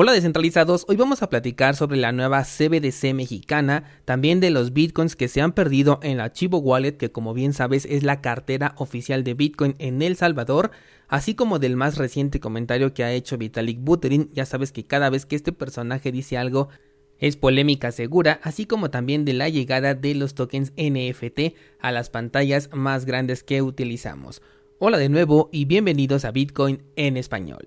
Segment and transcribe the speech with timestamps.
[0.00, 5.16] Hola descentralizados, hoy vamos a platicar sobre la nueva CBDC mexicana, también de los bitcoins
[5.16, 8.76] que se han perdido en la Chivo Wallet, que como bien sabes es la cartera
[8.78, 10.70] oficial de Bitcoin en El Salvador,
[11.08, 15.10] así como del más reciente comentario que ha hecho Vitalik Buterin, ya sabes que cada
[15.10, 16.68] vez que este personaje dice algo
[17.18, 22.08] es polémica segura, así como también de la llegada de los tokens NFT a las
[22.08, 24.42] pantallas más grandes que utilizamos.
[24.78, 27.66] Hola de nuevo y bienvenidos a Bitcoin en español.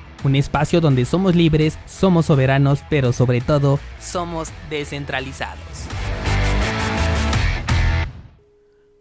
[0.23, 5.87] un espacio donde somos libres, somos soberanos, pero sobre todo somos descentralizados.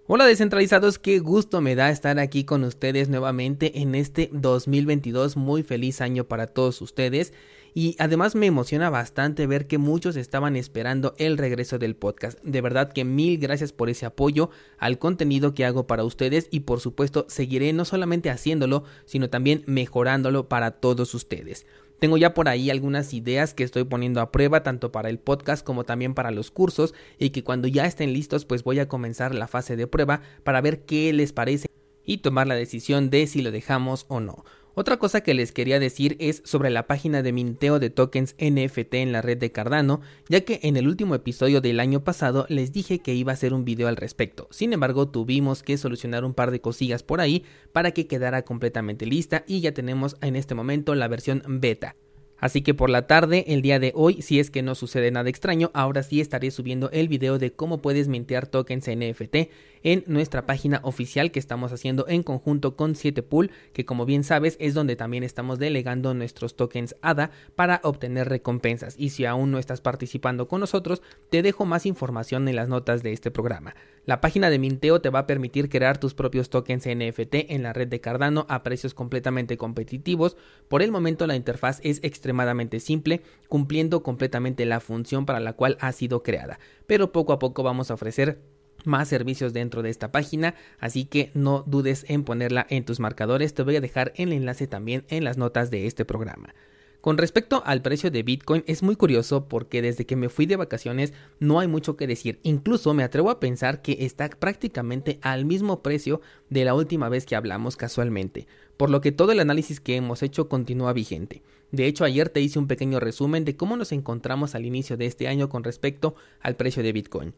[0.06, 5.62] Hola descentralizados, qué gusto me da estar aquí con ustedes nuevamente en este 2022, muy
[5.62, 7.32] feliz año para todos ustedes
[7.74, 12.38] y además me emociona bastante ver que muchos estaban esperando el regreso del podcast.
[12.42, 16.60] De verdad que mil gracias por ese apoyo al contenido que hago para ustedes y
[16.60, 21.66] por supuesto seguiré no solamente haciéndolo, sino también mejorándolo para todos ustedes.
[22.00, 25.64] Tengo ya por ahí algunas ideas que estoy poniendo a prueba tanto para el podcast
[25.64, 29.34] como también para los cursos y que cuando ya estén listos pues voy a comenzar
[29.34, 31.68] la fase de prueba para ver qué les parece
[32.02, 34.44] y tomar la decisión de si lo dejamos o no.
[34.74, 38.94] Otra cosa que les quería decir es sobre la página de minteo de tokens NFT
[38.94, 42.72] en la red de Cardano, ya que en el último episodio del año pasado les
[42.72, 44.46] dije que iba a hacer un video al respecto.
[44.50, 49.06] Sin embargo, tuvimos que solucionar un par de cosillas por ahí para que quedara completamente
[49.06, 51.96] lista y ya tenemos en este momento la versión beta.
[52.40, 55.28] Así que por la tarde, el día de hoy, si es que no sucede nada
[55.28, 59.50] extraño, ahora sí estaré subiendo el video de cómo puedes mintear tokens NFT
[59.82, 64.56] en nuestra página oficial que estamos haciendo en conjunto con 7pool, que como bien sabes
[64.60, 68.94] es donde también estamos delegando nuestros tokens ADA para obtener recompensas.
[68.98, 73.02] Y si aún no estás participando con nosotros, te dejo más información en las notas
[73.02, 73.74] de este programa.
[74.10, 77.72] La página de minteo te va a permitir crear tus propios tokens NFT en la
[77.72, 80.36] red de Cardano a precios completamente competitivos.
[80.66, 85.76] Por el momento la interfaz es extremadamente simple, cumpliendo completamente la función para la cual
[85.78, 86.58] ha sido creada.
[86.88, 88.40] Pero poco a poco vamos a ofrecer
[88.84, 93.54] más servicios dentro de esta página, así que no dudes en ponerla en tus marcadores,
[93.54, 96.52] te voy a dejar el enlace también en las notas de este programa.
[97.00, 100.56] Con respecto al precio de Bitcoin es muy curioso porque desde que me fui de
[100.56, 105.46] vacaciones no hay mucho que decir, incluso me atrevo a pensar que está prácticamente al
[105.46, 108.46] mismo precio de la última vez que hablamos casualmente,
[108.76, 111.42] por lo que todo el análisis que hemos hecho continúa vigente.
[111.72, 115.06] De hecho ayer te hice un pequeño resumen de cómo nos encontramos al inicio de
[115.06, 117.34] este año con respecto al precio de Bitcoin.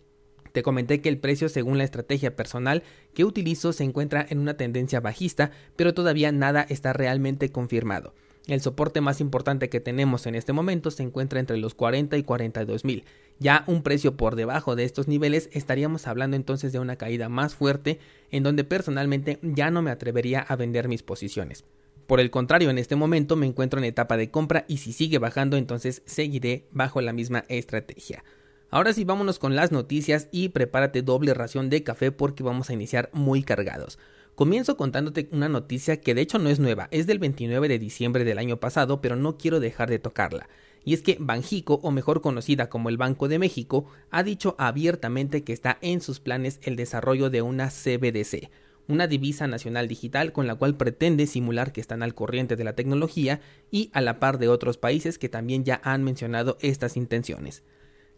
[0.50, 2.82] Te comenté que el precio según la estrategia personal
[3.14, 8.12] que utilizo se encuentra en una tendencia bajista, pero todavía nada está realmente confirmado.
[8.47, 12.22] El soporte más importante que tenemos en este momento se encuentra entre los 40 y
[12.25, 13.04] 42 mil.
[13.38, 17.54] Ya un precio por debajo de estos niveles estaríamos hablando entonces de una caída más
[17.54, 18.00] fuerte
[18.31, 21.64] en donde personalmente ya no me atrevería a vender mis posiciones.
[22.06, 25.19] Por el contrario, en este momento me encuentro en etapa de compra y si sigue
[25.19, 28.25] bajando entonces seguiré bajo la misma estrategia.
[28.70, 32.72] Ahora sí, vámonos con las noticias y prepárate doble ración de café porque vamos a
[32.72, 33.98] iniciar muy cargados.
[34.42, 38.25] Comienzo contándote una noticia que de hecho no es nueva, es del 29 de diciembre
[38.25, 40.48] del año pasado, pero no quiero dejar de tocarla.
[40.84, 45.44] Y es que Banjico, o mejor conocida como el Banco de México, ha dicho abiertamente
[45.44, 48.50] que está en sus planes el desarrollo de una CBDC,
[48.88, 52.75] una divisa nacional digital con la cual pretende simular que están al corriente de la
[52.75, 57.62] tecnología y a la par de otros países que también ya han mencionado estas intenciones.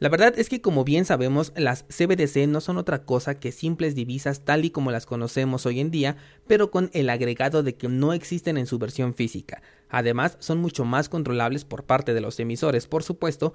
[0.05, 3.95] La verdad es que como bien sabemos, las CBDC no son otra cosa que simples
[3.95, 7.89] divisas tal y como las conocemos hoy en día, pero con el agregado de que
[7.89, 9.63] no existen en su versión física.
[9.89, 13.55] Además, son mucho más controlables por parte de los emisores, por supuesto,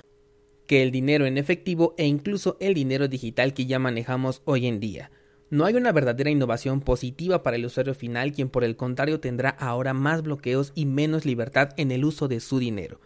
[0.65, 4.79] que el dinero en efectivo e incluso el dinero digital que ya manejamos hoy en
[4.79, 5.11] día.
[5.51, 9.51] No hay una verdadera innovación positiva para el usuario final, quien por el contrario tendrá
[9.51, 12.99] ahora más bloqueos y menos libertad en el uso de su dinero.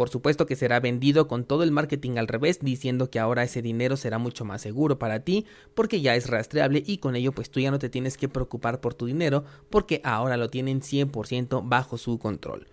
[0.00, 3.60] Por supuesto que será vendido con todo el marketing al revés, diciendo que ahora ese
[3.60, 5.44] dinero será mucho más seguro para ti,
[5.74, 8.80] porque ya es rastreable y con ello pues tú ya no te tienes que preocupar
[8.80, 12.66] por tu dinero, porque ahora lo tienen 100% bajo su control.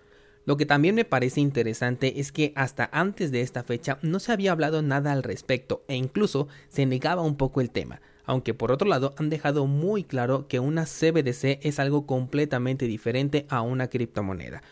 [0.46, 4.32] Lo que también me parece interesante es que hasta antes de esta fecha no se
[4.32, 8.72] había hablado nada al respecto e incluso se negaba un poco el tema, aunque por
[8.72, 13.90] otro lado han dejado muy claro que una CBDC es algo completamente diferente a una
[13.90, 14.64] criptomoneda,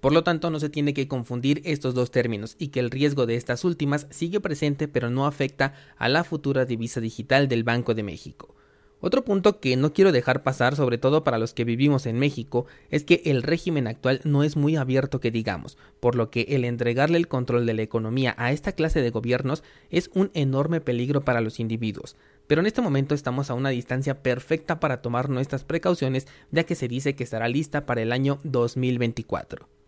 [0.00, 3.26] Por lo tanto, no se tiene que confundir estos dos términos y que el riesgo
[3.26, 7.94] de estas últimas sigue presente pero no afecta a la futura divisa digital del Banco
[7.94, 8.54] de México.
[9.02, 12.66] Otro punto que no quiero dejar pasar, sobre todo para los que vivimos en México,
[12.90, 16.66] es que el régimen actual no es muy abierto que digamos, por lo que el
[16.66, 21.22] entregarle el control de la economía a esta clase de gobiernos es un enorme peligro
[21.22, 22.16] para los individuos.
[22.46, 26.74] Pero en este momento estamos a una distancia perfecta para tomar nuestras precauciones, ya que
[26.74, 29.79] se dice que estará lista para el año 2024.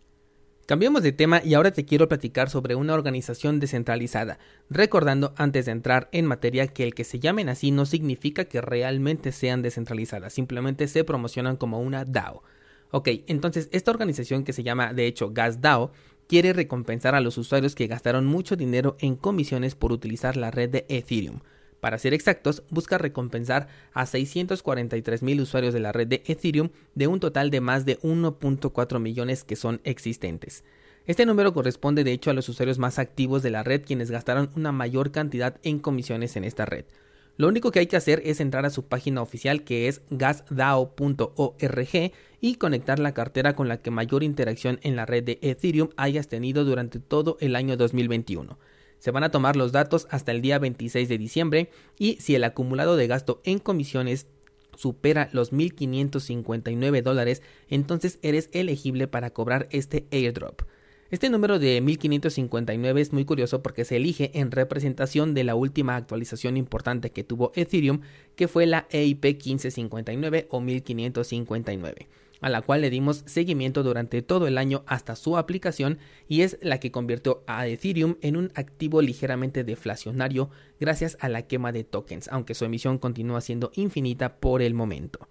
[0.66, 4.38] Cambiemos de tema y ahora te quiero platicar sobre una organización descentralizada,
[4.70, 8.60] recordando antes de entrar en materia que el que se llamen así no significa que
[8.60, 12.44] realmente sean descentralizadas, simplemente se promocionan como una DAO.
[12.92, 15.90] Ok, entonces esta organización que se llama de hecho GasDAO
[16.28, 20.70] quiere recompensar a los usuarios que gastaron mucho dinero en comisiones por utilizar la red
[20.70, 21.40] de Ethereum.
[21.82, 27.08] Para ser exactos, busca recompensar a 643 mil usuarios de la red de Ethereum de
[27.08, 30.62] un total de más de 1.4 millones que son existentes.
[31.06, 34.50] Este número corresponde de hecho a los usuarios más activos de la red quienes gastaron
[34.54, 36.84] una mayor cantidad en comisiones en esta red.
[37.36, 40.92] Lo único que hay que hacer es entrar a su página oficial que es gasdao.org
[42.40, 46.28] y conectar la cartera con la que mayor interacción en la red de Ethereum hayas
[46.28, 48.56] tenido durante todo el año 2021.
[49.02, 52.44] Se van a tomar los datos hasta el día 26 de diciembre y si el
[52.44, 54.28] acumulado de gasto en comisiones
[54.76, 60.62] supera los 1.559 dólares, entonces eres elegible para cobrar este airdrop.
[61.10, 65.96] Este número de 1559 es muy curioso porque se elige en representación de la última
[65.96, 68.02] actualización importante que tuvo Ethereum,
[68.36, 72.08] que fue la EIP 1559 o 1559
[72.42, 75.98] a la cual le dimos seguimiento durante todo el año hasta su aplicación
[76.28, 81.46] y es la que convirtió a Ethereum en un activo ligeramente deflacionario gracias a la
[81.46, 85.28] quema de tokens, aunque su emisión continúa siendo infinita por el momento.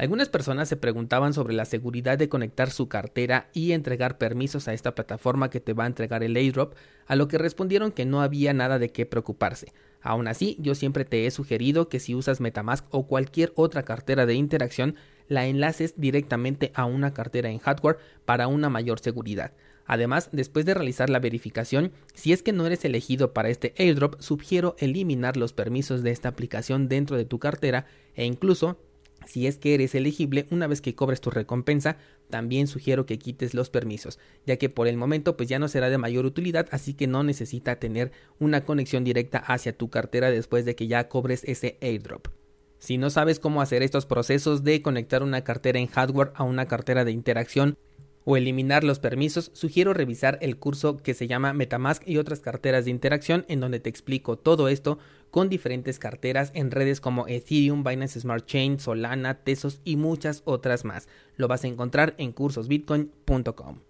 [0.00, 4.72] Algunas personas se preguntaban sobre la seguridad de conectar su cartera y entregar permisos a
[4.72, 6.72] esta plataforma que te va a entregar el airdrop,
[7.06, 9.74] a lo que respondieron que no había nada de qué preocuparse.
[10.00, 14.24] Aún así, yo siempre te he sugerido que si usas Metamask o cualquier otra cartera
[14.24, 14.96] de interacción,
[15.30, 19.52] la enlaces directamente a una cartera en hardware para una mayor seguridad.
[19.86, 24.20] Además, después de realizar la verificación, si es que no eres elegido para este airdrop,
[24.20, 28.78] sugiero eliminar los permisos de esta aplicación dentro de tu cartera e incluso
[29.24, 31.96] si es que eres elegible, una vez que cobres tu recompensa,
[32.28, 35.90] también sugiero que quites los permisos, ya que por el momento pues ya no será
[35.90, 38.10] de mayor utilidad, así que no necesita tener
[38.40, 42.39] una conexión directa hacia tu cartera después de que ya cobres ese airdrop.
[42.80, 46.66] Si no sabes cómo hacer estos procesos de conectar una cartera en hardware a una
[46.66, 47.76] cartera de interacción
[48.24, 52.86] o eliminar los permisos, sugiero revisar el curso que se llama Metamask y otras carteras
[52.86, 54.98] de interacción en donde te explico todo esto
[55.30, 60.86] con diferentes carteras en redes como Ethereum, Binance Smart Chain, Solana, Tesos y muchas otras
[60.86, 61.06] más.
[61.36, 63.80] Lo vas a encontrar en cursosbitcoin.com.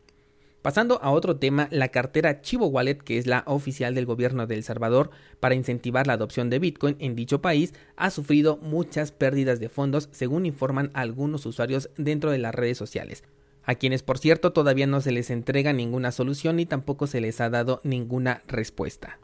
[0.62, 4.56] Pasando a otro tema, la cartera Chivo Wallet, que es la oficial del gobierno de
[4.56, 5.10] El Salvador
[5.40, 10.08] para incentivar la adopción de Bitcoin en dicho país, ha sufrido muchas pérdidas de fondos,
[10.12, 13.24] según informan algunos usuarios dentro de las redes sociales
[13.70, 17.40] a quienes por cierto todavía no se les entrega ninguna solución ni tampoco se les
[17.40, 19.18] ha dado ninguna respuesta.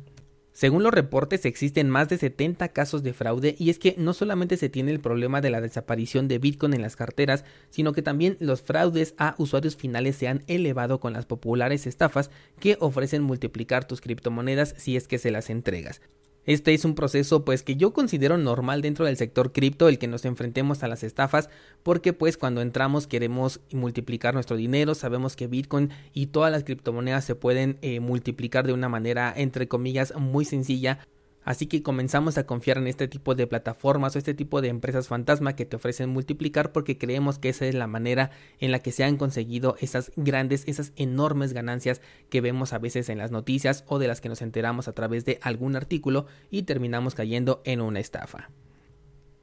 [0.56, 4.56] Según los reportes existen más de 70 casos de fraude y es que no solamente
[4.56, 8.38] se tiene el problema de la desaparición de Bitcoin en las carteras, sino que también
[8.40, 13.86] los fraudes a usuarios finales se han elevado con las populares estafas que ofrecen multiplicar
[13.86, 16.00] tus criptomonedas si es que se las entregas.
[16.46, 20.06] Este es un proceso pues que yo considero normal dentro del sector cripto el que
[20.06, 21.50] nos enfrentemos a las estafas
[21.82, 27.24] porque pues cuando entramos queremos multiplicar nuestro dinero, sabemos que Bitcoin y todas las criptomonedas
[27.24, 31.00] se pueden eh, multiplicar de una manera entre comillas muy sencilla
[31.46, 35.06] Así que comenzamos a confiar en este tipo de plataformas o este tipo de empresas
[35.06, 38.90] fantasma que te ofrecen multiplicar porque creemos que esa es la manera en la que
[38.90, 43.84] se han conseguido esas grandes, esas enormes ganancias que vemos a veces en las noticias
[43.86, 47.80] o de las que nos enteramos a través de algún artículo y terminamos cayendo en
[47.80, 48.50] una estafa.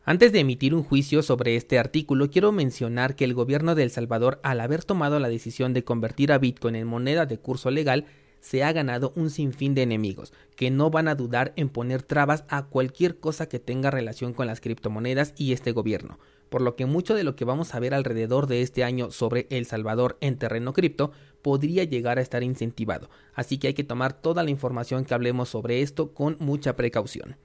[0.04, 3.92] Antes de emitir un juicio sobre este artículo, quiero mencionar que el gobierno de El
[3.92, 8.08] Salvador, al haber tomado la decisión de convertir a Bitcoin en moneda de curso legal,
[8.44, 12.44] se ha ganado un sinfín de enemigos que no van a dudar en poner trabas
[12.50, 16.20] a cualquier cosa que tenga relación con las criptomonedas y este gobierno,
[16.50, 19.48] por lo que mucho de lo que vamos a ver alrededor de este año sobre
[19.50, 24.12] El Salvador en terreno cripto podría llegar a estar incentivado, así que hay que tomar
[24.12, 27.38] toda la información que hablemos sobre esto con mucha precaución.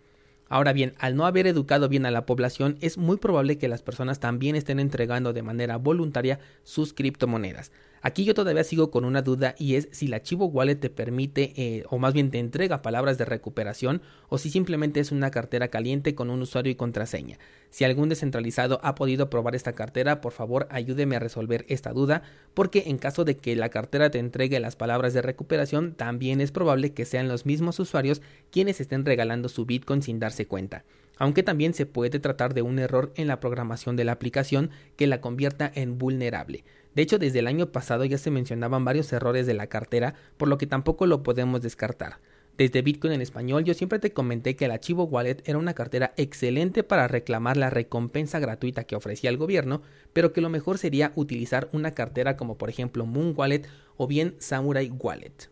[0.48, 3.82] Ahora bien, al no haber educado bien a la población, es muy probable que las
[3.82, 7.70] personas también estén entregando de manera voluntaria sus criptomonedas.
[8.00, 11.52] Aquí yo todavía sigo con una duda y es si la Chivo Wallet te permite
[11.56, 15.68] eh, o más bien te entrega palabras de recuperación o si simplemente es una cartera
[15.68, 17.38] caliente con un usuario y contraseña.
[17.70, 22.22] Si algún descentralizado ha podido probar esta cartera, por favor ayúdeme a resolver esta duda
[22.54, 26.52] porque en caso de que la cartera te entregue las palabras de recuperación también es
[26.52, 30.84] probable que sean los mismos usuarios quienes estén regalando su Bitcoin sin darse cuenta
[31.18, 35.06] aunque también se puede tratar de un error en la programación de la aplicación que
[35.06, 36.64] la convierta en vulnerable.
[36.98, 40.48] De hecho, desde el año pasado ya se mencionaban varios errores de la cartera, por
[40.48, 42.18] lo que tampoco lo podemos descartar.
[42.56, 46.12] Desde Bitcoin en español yo siempre te comenté que el archivo Wallet era una cartera
[46.16, 49.80] excelente para reclamar la recompensa gratuita que ofrecía el gobierno,
[50.12, 54.34] pero que lo mejor sería utilizar una cartera como por ejemplo Moon Wallet o bien
[54.38, 55.50] Samurai Wallet.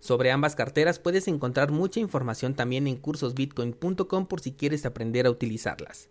[0.00, 5.30] Sobre ambas carteras puedes encontrar mucha información también en cursosbitcoin.com por si quieres aprender a
[5.30, 6.08] utilizarlas.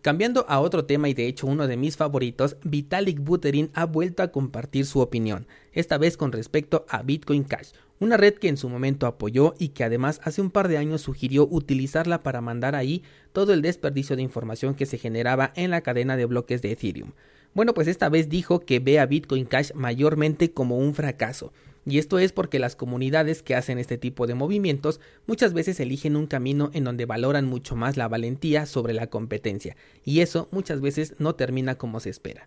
[0.00, 4.22] Cambiando a otro tema y de hecho uno de mis favoritos, Vitalik Buterin ha vuelto
[4.22, 8.56] a compartir su opinión, esta vez con respecto a Bitcoin Cash, una red que en
[8.56, 12.76] su momento apoyó y que además hace un par de años sugirió utilizarla para mandar
[12.76, 13.02] ahí
[13.32, 17.10] todo el desperdicio de información que se generaba en la cadena de bloques de Ethereum.
[17.54, 21.52] Bueno, pues esta vez dijo que ve a Bitcoin Cash mayormente como un fracaso,
[21.88, 26.16] y esto es porque las comunidades que hacen este tipo de movimientos muchas veces eligen
[26.16, 30.82] un camino en donde valoran mucho más la valentía sobre la competencia, y eso muchas
[30.82, 32.46] veces no termina como se espera.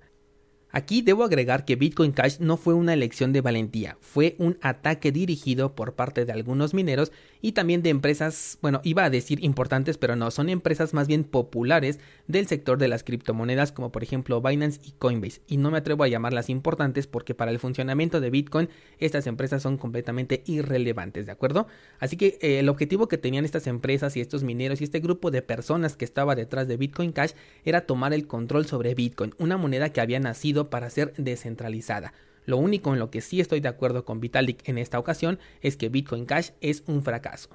[0.69, 5.11] Aquí debo agregar que Bitcoin Cash no fue una elección de valentía, fue un ataque
[5.11, 9.97] dirigido por parte de algunos mineros y también de empresas, bueno, iba a decir importantes,
[9.97, 14.41] pero no, son empresas más bien populares del sector de las criptomonedas como por ejemplo
[14.41, 15.41] Binance y Coinbase.
[15.47, 18.69] Y no me atrevo a llamarlas importantes porque para el funcionamiento de Bitcoin
[18.99, 21.67] estas empresas son completamente irrelevantes, ¿de acuerdo?
[21.99, 25.31] Así que eh, el objetivo que tenían estas empresas y estos mineros y este grupo
[25.31, 27.31] de personas que estaba detrás de Bitcoin Cash
[27.65, 32.13] era tomar el control sobre Bitcoin, una moneda que había nacido para ser descentralizada.
[32.45, 35.77] Lo único en lo que sí estoy de acuerdo con Vitalik en esta ocasión es
[35.77, 37.49] que Bitcoin Cash es un fracaso.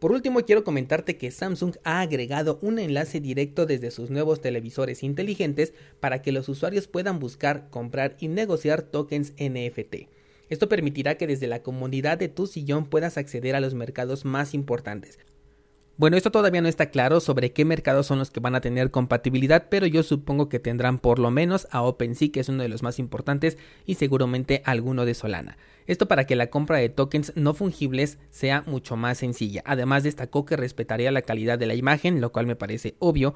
[0.00, 5.02] Por último, quiero comentarte que Samsung ha agregado un enlace directo desde sus nuevos televisores
[5.02, 10.08] inteligentes para que los usuarios puedan buscar, comprar y negociar tokens NFT.
[10.48, 14.54] Esto permitirá que desde la comunidad de tu sillón puedas acceder a los mercados más
[14.54, 15.18] importantes,
[16.00, 18.90] bueno, esto todavía no está claro sobre qué mercados son los que van a tener
[18.90, 22.70] compatibilidad, pero yo supongo que tendrán por lo menos a OpenSea, que es uno de
[22.70, 25.58] los más importantes, y seguramente alguno de Solana.
[25.86, 29.62] Esto para que la compra de tokens no fungibles sea mucho más sencilla.
[29.66, 33.34] Además destacó que respetaría la calidad de la imagen, lo cual me parece obvio,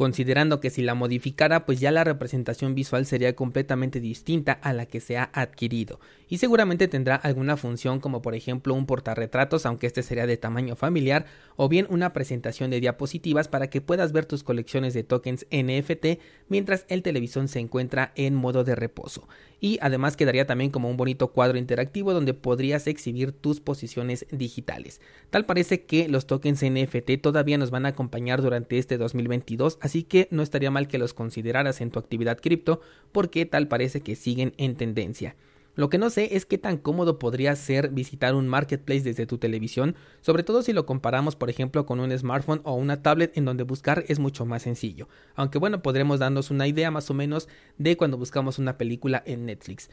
[0.00, 4.86] considerando que si la modificara pues ya la representación visual sería completamente distinta a la
[4.86, 9.86] que se ha adquirido y seguramente tendrá alguna función como por ejemplo un portarretratos aunque
[9.86, 11.26] este sería de tamaño familiar
[11.56, 16.18] o bien una presentación de diapositivas para que puedas ver tus colecciones de tokens NFT
[16.48, 19.28] mientras el televisor se encuentra en modo de reposo
[19.60, 25.00] y además quedaría también como un bonito cuadro interactivo donde podrías exhibir tus posiciones digitales.
[25.28, 30.04] Tal parece que los tokens NFT todavía nos van a acompañar durante este 2022, así
[30.04, 32.80] que no estaría mal que los consideraras en tu actividad cripto
[33.10, 35.34] porque tal parece que siguen en tendencia.
[35.74, 39.38] Lo que no sé es qué tan cómodo podría ser visitar un marketplace desde tu
[39.38, 43.44] televisión, sobre todo si lo comparamos por ejemplo con un smartphone o una tablet en
[43.44, 45.08] donde buscar es mucho más sencillo.
[45.34, 49.46] Aunque bueno, podremos darnos una idea más o menos de cuando buscamos una película en
[49.46, 49.90] Netflix.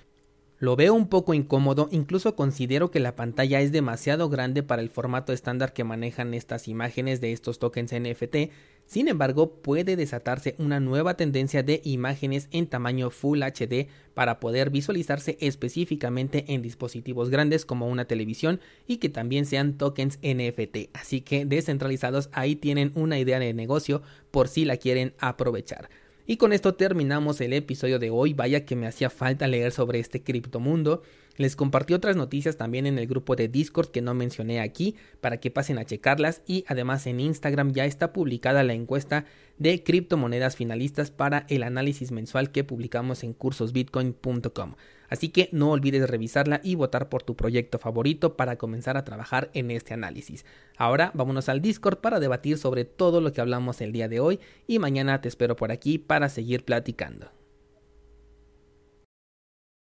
[0.59, 4.89] Lo veo un poco incómodo, incluso considero que la pantalla es demasiado grande para el
[4.89, 8.51] formato estándar que manejan estas imágenes de estos tokens NFT,
[8.87, 14.71] sin embargo puede desatarse una nueva tendencia de imágenes en tamaño Full HD para poder
[14.71, 21.21] visualizarse específicamente en dispositivos grandes como una televisión y que también sean tokens NFT, así
[21.21, 25.87] que descentralizados ahí tienen una idea de negocio por si la quieren aprovechar.
[26.29, 28.33] Y con esto terminamos el episodio de hoy.
[28.33, 31.01] Vaya que me hacía falta leer sobre este criptomundo.
[31.37, 35.39] Les compartí otras noticias también en el grupo de Discord que no mencioné aquí para
[35.39, 39.23] que pasen a checarlas y además en Instagram ya está publicada la encuesta
[39.57, 44.73] de criptomonedas finalistas para el análisis mensual que publicamos en cursosbitcoin.com.
[45.09, 49.49] Así que no olvides revisarla y votar por tu proyecto favorito para comenzar a trabajar
[49.53, 50.45] en este análisis.
[50.77, 54.39] Ahora vámonos al Discord para debatir sobre todo lo que hablamos el día de hoy
[54.67, 57.36] y mañana te espero por aquí para seguir platicando.